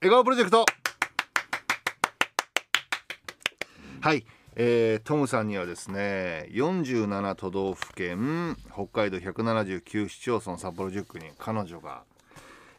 [0.00, 0.64] 笑顔プロジェクト。
[4.00, 4.24] はい、
[4.54, 12.04] えー、トムさんにはですね47都道府県北海道179市町村札幌10区に彼女が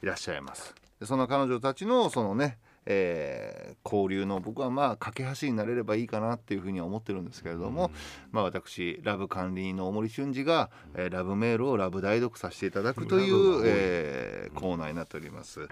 [0.02, 0.74] いらっしゃいます。
[1.02, 2.58] でその彼女たちのそのね
[2.91, 7.92] えー、交流の僕はまあ架け橋になれればいいかなっていうふうには思ってるんですけれども、
[8.31, 15.67] まあ、私ラブ管理人の大森俊二が、えー、ラブメールをラブ代読させていただくという、えー、コーナーになっております。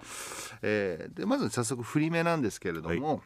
[0.62, 3.22] えー、でまず早速振り目なんですけれども、はい、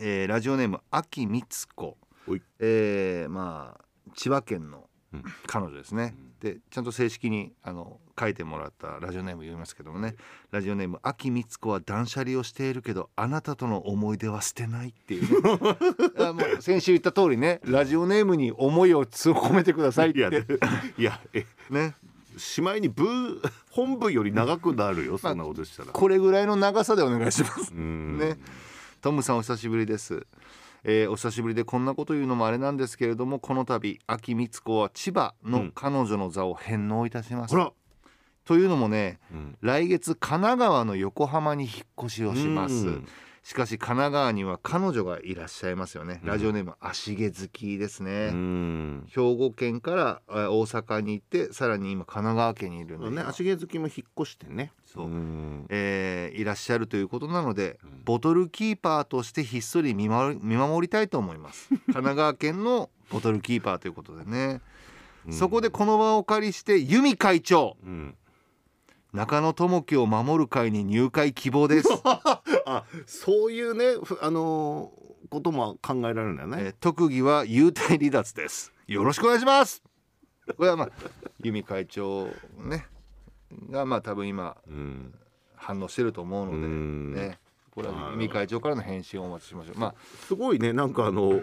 [0.00, 1.42] えー、ラジオネーム秋光
[1.74, 1.96] 子、
[2.60, 4.88] えー、まあ千葉県の
[5.46, 10.16] 彼女ですね、でちゃんと正式にあの書いてもらったラジオネーム言いますけどもね。
[10.50, 15.50] ラジオネーム秋光子は断捨離をしているけどあなたとの思い出は捨てないっていうね。
[16.32, 20.18] もう先週言った通りねラジオネームに思いを込めてくださいって。
[20.18, 20.30] いや
[20.98, 21.94] いやえね。
[22.36, 23.04] しまいに部
[23.70, 25.92] 本部より長くなるよ、そんなことしたら。
[25.92, 27.70] これぐらいの長さでお願いします。
[27.72, 28.38] ね。
[29.02, 30.26] トムさんお久しぶりです
[30.84, 37.70] えー、お久しぶりでこんなこと言うのもあれなんですけれどもこの度秋光子は千葉の彼女の座を返納いたします、うん、
[38.44, 41.72] というのもね、うん、来月神奈川の横浜に引っ
[42.06, 43.08] 越しをします、うん。
[43.44, 48.30] しかし神奈川には彼女がいらっしゃいますよね、ラジオネーム足毛好きですね、
[49.08, 54.72] 兵庫県から大阪に行ってさらに今神奈川県にいるので、ね、足毛好きも引っ越してね。
[54.84, 55.08] そう、
[55.70, 61.68] えー、いらっしゃるということなので、ボトルキーパーとしてひっそり見守見守りたいと思います。
[61.86, 64.60] 神奈川県のボトルキーパーということでね、
[65.30, 68.16] そこでこの場をお借りして由美会長、うん。
[69.12, 71.88] 中野智樹を守る会に入会希望です。
[72.64, 78.72] あそういうねあのー、ことも考えられるんだよね、えー、特技は幽体離脱です。
[78.86, 79.82] よろしくお願いします。
[80.56, 80.88] これはまあ
[81.44, 82.86] 由美会長ね
[83.70, 85.14] がまあ多分今、うん、
[85.56, 87.38] 反応してると思うのでね
[87.74, 89.78] これは由美会長からの返信をお待ちしましょう。
[89.78, 89.94] まあ。
[90.26, 91.42] すごいねなんかあの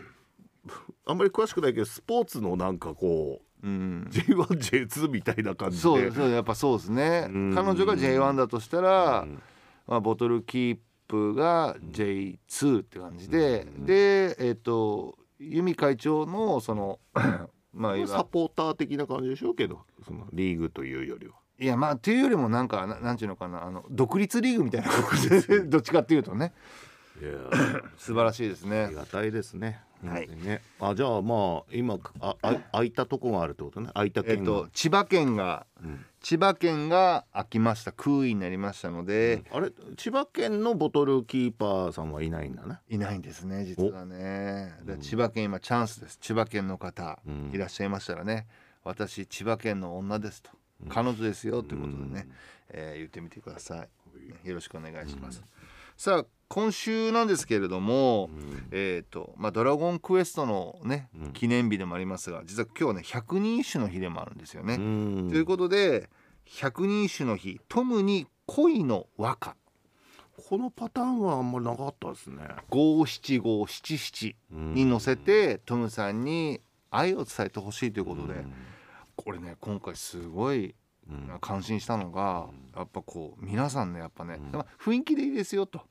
[1.06, 5.82] あんまり詳しくないけどスポーツのなんかこううん、J1J2 みたいな感じで。
[5.82, 9.42] そうそうやっぱそうですね、うん、彼女が J1 だとしたら、うん、
[9.86, 10.78] まあ、ボトルキー
[11.10, 17.00] プが J2 って感じで、でえっ、ー、と由美会長のその
[17.73, 19.52] まあサポーター的な感じでしょ？
[19.52, 21.34] うけどそのリーグというよりは。
[21.59, 24.89] いやまあっていうよりもなんかなんていうのかなあの独立リーグみたいな
[25.67, 26.53] どっちかっていうとね。
[27.21, 27.31] いや。
[27.97, 28.86] 素晴らしいですね。
[28.86, 29.81] ありがたいですね。
[30.05, 33.89] はい、ね、あじゃあまあ今ああ空いたとこがあるってことね。
[33.93, 37.91] 空いた県えっと千葉県が、うん、千葉県が空きました。
[37.91, 44.73] 空位になりましたので、うん、あれ千葉県のボトルキーパーさんはいないんだねいないんですね実はね。
[44.86, 46.17] で千葉県今チャンスです。
[46.21, 47.20] 千葉県の方、
[47.52, 48.47] いらっしゃいましたらね。
[48.86, 50.52] 私千葉県の女ですと
[50.88, 52.28] 彼女ですよということでね、
[52.70, 54.48] えー、言ってみてください。
[54.48, 55.44] よろしくお願いします、
[55.98, 64.78] さあ今週なんですけれども、うん、えっ、ー、とまあドラゴンクエストのね、うん、記念日でもありますが実は今日はね百人一首の日でもあるんですよね。
[64.78, 66.10] ということで
[66.45, 69.56] 百人一首の日トムに恋の和歌。
[70.48, 72.48] このパターンはあんまりなかったですね。
[72.70, 78.45] 五七五七七に乗せてトムさんに愛を伝えてほしいということで、
[79.22, 80.76] これね今回すごい
[81.42, 85.82] 感心したのが、やっぱこう皆さんねやっぱね、まあ、雰囲気でいいですよと、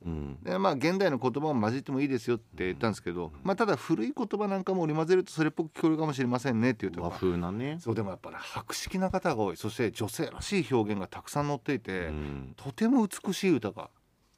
[0.45, 7.79] でまあ現代の言葉も混じってもいいですよって言ったんですけど、まあ、ただ古い言葉なんかも織り交ぜるとそれっぽく聞こえるかもしれませんねっていうと和風なね。
[7.81, 9.57] そうでもやっぱね博識な方が多い。
[9.57, 12.11] そして女性らしい表現がたくさん載っていて、
[12.57, 13.91] とても美しい歌が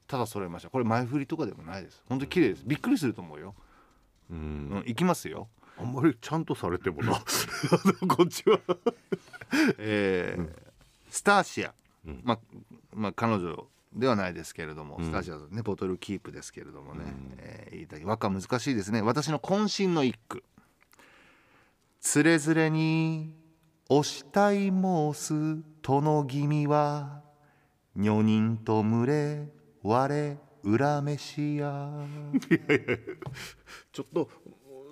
[0.07, 0.71] ただ揃いました。
[0.71, 2.03] これ前振りとかでもないです。
[2.09, 2.63] 本当に綺麗です。
[2.67, 3.55] びっくりすると思うよ。
[4.31, 4.41] うん、う
[4.77, 5.49] ん、行きますよ
[5.81, 7.13] あんまりちゃんとされてもな。
[8.09, 8.61] こっちは。
[9.79, 10.55] えー、うん。
[11.11, 11.75] スターシア、
[12.07, 12.39] うん、まあ、
[12.95, 18.05] まあ彼女ではないですけれども、うん、スターシアねボトルキープですけれどもね、うん、えー、言いたい。
[18.05, 19.03] 和歌難しいですね。
[19.03, 20.45] 私の渾身の一句
[22.01, 23.35] 「つれづれに
[23.89, 27.23] 押したい申す殿君は
[27.97, 29.49] 女人と群れ
[29.83, 31.91] 我恨めしや」
[33.93, 34.31] ちょっと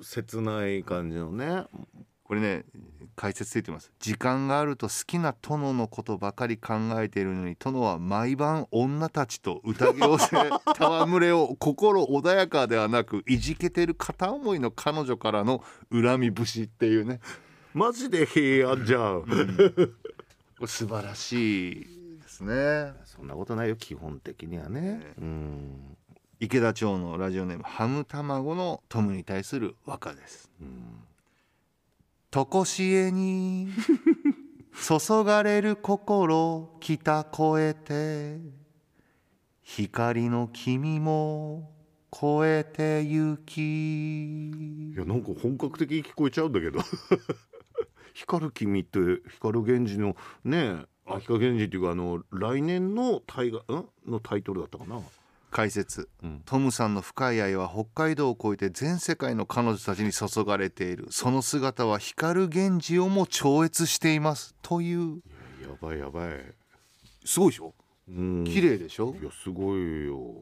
[0.03, 1.65] 切ない感じのね。
[2.25, 2.65] これね
[3.17, 3.91] 解説ついてます。
[3.99, 10.37] 時間があると好きな殿のことばかり考えているのに殿は毎晩女たちと宴をせ
[10.67, 17.21] 戯れを 心穏やかではなくいじけてる片思いの彼女からの恨み節っていうね。
[17.75, 19.23] マジで平安じゃん、
[20.61, 22.93] うん、素晴らしいですね。
[23.05, 25.98] そんなことないよ基本的にはね、ね、うん
[26.41, 31.03] 池田町のラジオネームハム卵のトムに対する和歌です、うん。
[32.31, 33.69] とこしえに
[34.71, 38.41] 注がれる心北越えて
[39.63, 41.73] 光の君も
[42.17, 44.51] 超えてゆき。
[44.93, 46.79] いやなんか本格的に聞こえちゃうんだけど。
[48.15, 48.99] 光る君って
[49.29, 53.89] 光源氏のねあ光源氏っていうかあの来年の大河ん？
[54.07, 55.01] のタイトルだったかな
[55.51, 56.43] 解説、うん。
[56.45, 61.07] トムさんの深い愛は北海道を越えて全世界の彼女たちに注がれている。
[61.11, 64.55] その姿は光源氏をも超越しています。
[64.63, 65.23] という。
[65.63, 66.31] やばいやばい。
[67.25, 67.75] すごいでしょ？
[68.09, 68.45] うん。
[68.45, 69.15] 綺麗でしょ？
[69.21, 70.35] いやすごいよ。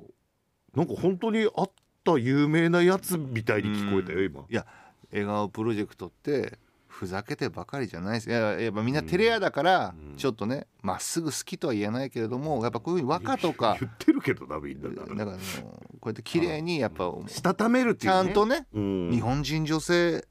[0.75, 1.71] なんか本当にあっ
[2.05, 4.41] た有名なやつみたいに聞こえたよ今。
[4.41, 4.67] いや
[5.11, 6.59] 笑顔プロジェクトって
[6.97, 8.31] ふざけてばかりじゃないです。
[8.31, 10.17] いややっぱみんな照れ屋だからうん。
[10.17, 15.41] ちょっとねまっすぐ好きとは言えないけれどもやっぱこういうふうに和歌とか言ってるけどなみんなだだからあのこ
[16.05, 19.11] うやって綺麗にやっぱしたためるってちいう、ね、ゃんとねうん。
[19.11, 20.27] 日本人女性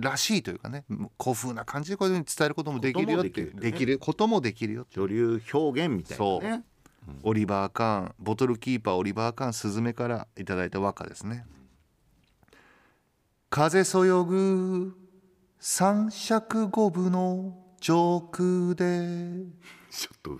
[0.00, 0.84] らしいというかね
[1.22, 6.64] 古風な感じでこういうふうに伝えることもできるよっていうできることもできるよ女流表現みたいなね。
[7.22, 11.44] オリバー・カーンボトルキーパーオリバー・カーンスズメからいただいた和歌ですね。
[13.50, 14.94] 風そよぐ
[15.60, 19.46] 三尺五分の上空で。
[19.90, 20.38] ちょっと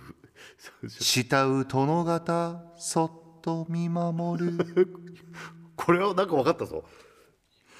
[0.87, 4.87] 慕う殿方そっと見守る。
[5.75, 6.85] これはなんか分かったぞ。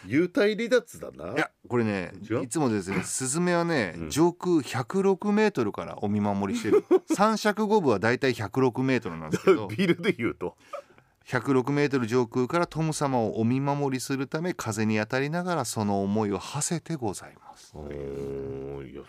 [0.05, 1.33] 幽体離脱だな。
[1.33, 4.09] いやこれねいつもですね スズメはね、うん。
[4.09, 6.83] 上空106メートルからお見守りしてる。
[7.13, 9.67] 三尺五分はだいたい106メートルなんですけど。
[9.71, 10.57] ビルで言うと
[11.29, 17.71] 106メートル上空からトム様をお見守りするため風に当たりながらその思いを馳せてございます。
[17.75, 19.03] おーいや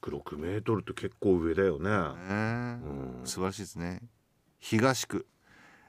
[0.00, 4.00] 106メートルって結構上だよねねうん素晴らしいですね。
[4.60, 5.26] 東区、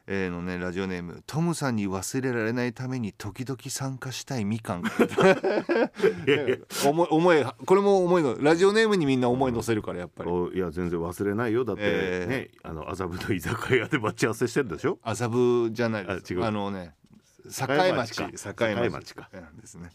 [0.08, 4.84] えーのねラジオネームトムさんに忘れられないために時々参加したいみかん。
[4.84, 4.92] か
[5.24, 5.38] らい
[6.28, 6.58] やいや。
[6.88, 10.30] 思い思いこれも思いのラジオネームにみんな思い乗せるからやっぱり。
[10.30, 11.66] おいや全然忘れないよ。
[11.66, 12.30] だって、えー。
[12.30, 15.00] ねあの麻布の居酒屋で待ち合わせしてるでしょ？
[15.04, 16.44] 麻布じゃないです。
[16.44, 16.94] あのね
[17.46, 18.30] 境町か。
[18.32, 19.30] 境町か。
[19.34, 19.90] なんですね、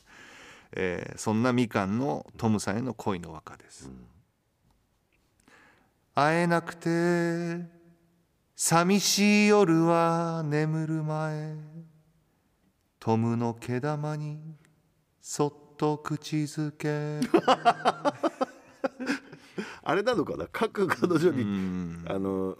[0.72, 3.90] えーそんなみかんのトムさんへの恋の和歌です、
[6.14, 7.79] 会えなくて
[8.62, 11.56] 寂しい夜は眠る前
[12.98, 14.38] トムの毛玉に
[15.18, 17.26] そっと口づけ。
[19.82, 20.46] あれなのかな？
[20.52, 22.04] 各彼女うに、ん。
[22.06, 22.58] あの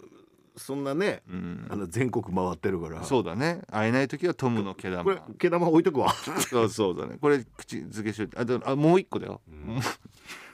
[0.57, 1.67] そんなね、うん。
[1.69, 3.03] あの全国回ってるから。
[3.03, 3.61] そうだね。
[3.69, 5.03] 会えない時はトムの毛玉。
[5.03, 6.11] これ毛玉置いとくわ。
[6.49, 7.19] そうそうだね。
[7.21, 8.39] これ口づけしといて。
[8.39, 9.39] あ、でもあもう一個だよ。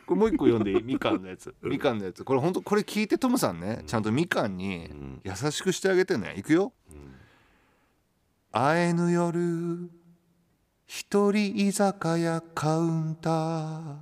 [0.08, 0.84] これもう一個読んでいい？
[0.84, 1.54] みかんのやつ。
[1.62, 2.24] みかんのやつ。
[2.24, 6.34] これ本当これ聞いてトムさんね、ちゃんとみかんにん優しくしてあげてね。
[6.38, 6.72] いくよ。
[8.52, 9.92] 会えぬ夜、
[10.88, 13.96] 一人居酒屋カウンター。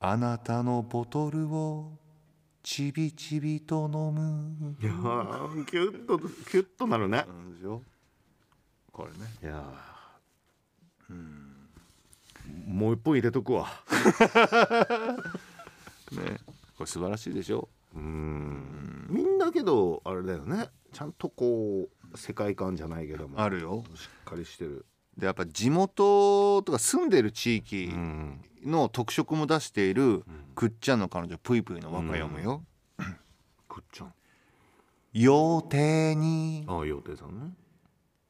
[0.00, 1.92] あなたのボトルを
[2.62, 4.76] ちびちびと飲む。
[4.78, 7.80] いやーキュッとキュッとなるねなんでしょ？
[8.92, 9.32] これね。
[9.42, 11.14] いやー
[12.66, 13.68] もう一本入れとくわ。
[16.12, 16.38] ね。
[16.76, 17.68] これ素晴らしいでしょ？
[17.94, 19.06] うん。
[19.08, 20.68] みんなけどあれだよね。
[20.92, 23.40] ちゃんとこう世界観じゃないけども。
[23.40, 23.84] あるよ。
[23.94, 24.86] しっかりしてる。
[25.16, 28.40] でやっぱ地元とか住んでる地域うん。
[28.64, 30.24] の特色も出している
[30.54, 32.64] くっちゃんの彼女ぷいぷいの和歌読むよ。
[33.68, 34.14] くっちゃん。
[35.14, 35.68] 妖
[36.12, 36.64] 精に。
[36.66, 37.52] ああ陽亭さんね。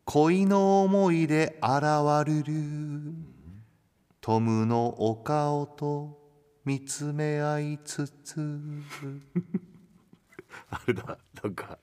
[0.06, 3.14] 恋の思いで現るる
[4.24, 6.18] トムのお顔と
[6.64, 8.40] 見つめ合いつつ
[10.70, 11.78] あれだなんか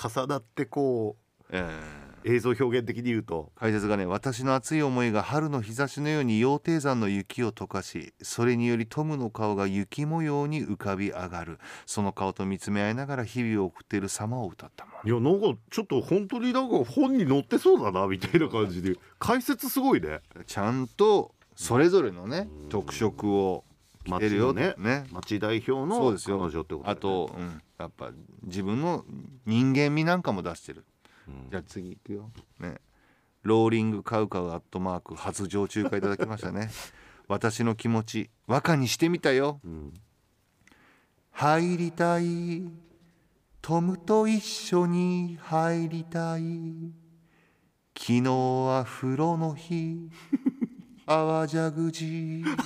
[0.00, 1.16] 重なってこ
[1.50, 3.50] えーう映像表現的に言うと。
[3.56, 11.58] 解説がね私の熱い思いが春の日差しのように羊蹄山の雪を溶かしそれによりトムの顔が雪模様に浮かび上がる。
[11.86, 15.02] その顔と見つめ合いながら日々を送っている様を歌ったもの。
[15.02, 18.96] いやなんかちょっと本当になんか本に載ってそうだなみたいな感じで。
[19.18, 20.20] 解説すごいね。
[20.46, 23.64] ちゃんとそれぞれのね特色を
[24.06, 25.04] 着てるよねね。
[25.12, 26.38] 町代表そうのですよ。
[26.38, 26.90] 彼女ってことだよね。
[26.90, 28.10] あと、うん、やっぱ
[28.44, 29.04] 自分の
[29.44, 30.86] 人間味なんかも出してる、
[31.28, 31.50] うん。
[31.50, 32.30] じゃあ次いくよ。
[32.58, 32.76] ね。
[33.42, 36.70] ローリングカウカウアットマーク初上中華いただきましたね。
[37.28, 39.60] 私の気持ち和歌にしてみたよ。
[39.62, 39.92] うん。
[41.32, 42.72] 入りたい。
[43.60, 46.42] トムと一緒に入りたい。
[47.94, 50.08] 昨日は風呂の日
[51.10, 52.04] 泡蛇口。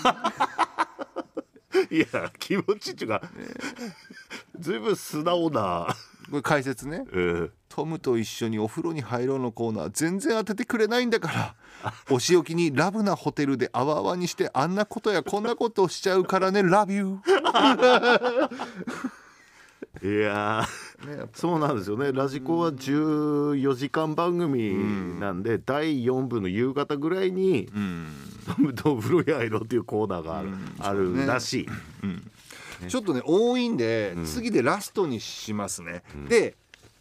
[1.91, 3.23] いや気持ちっていうか
[4.59, 5.97] ずいぶん素直な、
[6.31, 7.05] これ解説ね。
[7.11, 11.57] うんトムと一緒にお風呂に入ろうのコーナー全然当ててくれないんだから
[12.09, 18.51] お仕置きにラブなホテルであわあわにしてあんなことやこんなことをしちゃうからねラビュー
[20.03, 21.17] いやー。
[21.19, 22.13] ねそうなんですよね。
[22.13, 28.07] ラジコは14時間番組なんで、第4部の夕方ぐらいにうん
[28.47, 30.75] 「トムとお風呂や入ろう」っていうコーナーがある,、うん。
[30.79, 31.67] あるらし
[32.83, 34.25] い、ちょっとね多いんで、うん。
[34.25, 36.55] 次でラストにしますね、で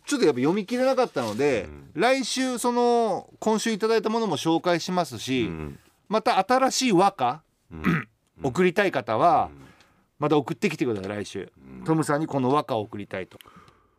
[0.06, 5.80] ちょっとやっぱ読み切れなかったので、来週その今週いただいたものも紹介しますし、うん。
[6.10, 8.08] また新しい和歌うん。
[8.44, 9.50] 送りたい方は、
[10.20, 11.51] また送ってきてください来週、
[11.86, 13.38] トムさんにこの和歌を送りたいと。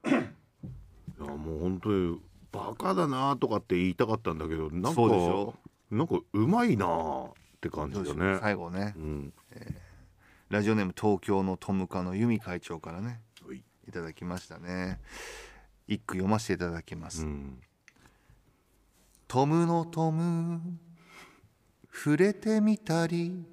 [0.07, 2.21] いやもう本当に
[2.53, 5.55] バカだなとかって言いたかったんだけどなんかそうでしょ？
[5.91, 8.39] なんかうまいなって感じだね。
[8.41, 8.95] 最後ね。
[8.97, 9.33] うん、
[10.51, 13.63] ラジオネーム東京のトムカの由美会長からねはい。
[13.89, 15.01] いただきましたね。
[15.87, 17.61] 一句読ませていただきます、うん。
[19.29, 20.61] トムのトム
[21.93, 23.45] 触れてみたり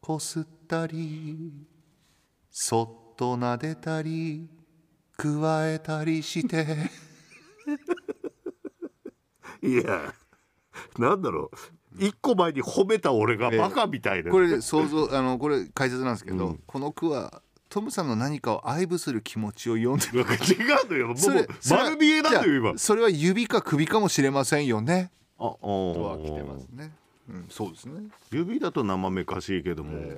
[0.00, 1.52] こすったり
[2.50, 4.48] そっと撫でたり
[5.16, 6.90] くわえたりして。
[9.62, 10.14] いや
[10.98, 11.56] なんだろう。
[11.98, 16.60] 一個前に褒めた俺がバカみたいな、これ想像あのこれ解説なんですけど、うん。
[16.66, 21.16] この句はトムさんの何かを愛撫する気持ちを読んでる違うのよもう
[21.70, 22.78] 丸見えだよ今。
[22.78, 25.10] それは指か首かもしれませんよね。
[25.38, 26.92] ああとは来てますね、
[27.28, 28.08] うん、そうですね。
[28.32, 30.10] 指だと生めかしいけども、い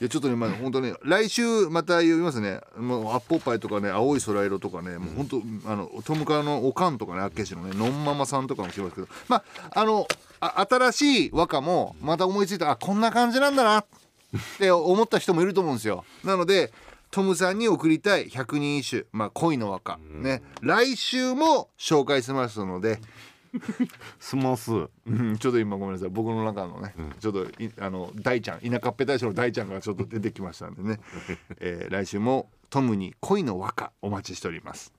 [0.00, 2.60] やちょっとねまあ 本当ね来週また読みますね。
[2.76, 9.08] もうアッポッパイとかね青い空色とかねもう本当あのトムカのおかんとかねあっけしのねのんママさんとかも来ますけど。
[9.28, 9.44] まあ
[9.74, 10.06] あの
[10.40, 13.86] あ新しい和歌もまた思いついたあこんな感じなんだなっ
[14.58, 16.04] て思った人もいると思うんですよ。
[16.24, 16.72] なので
[17.10, 20.42] トムさんに送りたい百人一首、まあ、恋の和歌、ね。
[20.60, 23.00] 来週も紹介しますので、
[24.18, 24.72] スマス。
[24.72, 26.08] うん、ちょっと今ごめんなさい。
[26.10, 31.00] 僕の中のね、ちょっといあの大ちゃん田舎っぺ大将の大ちゃんがちょっと出てきましたんでね、
[31.58, 34.92] えー来週もトムに恋の和歌お待ちしております